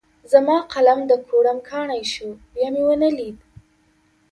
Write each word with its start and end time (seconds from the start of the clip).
زما 0.31 0.57
قلم 0.73 0.99
د 1.07 1.11
کوړم 1.27 1.57
کاڼی 1.69 2.03
شو؛ 2.13 2.27
بيا 2.53 2.67
مې 2.73 2.83
و 2.87 2.91
نه 3.03 3.09
ليد. 3.17 3.37